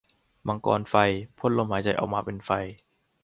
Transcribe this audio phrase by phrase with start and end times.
[0.47, 0.95] มังกรไฟ
[1.37, 2.49] พ่นลมหายใจออกมาเป็นไฟ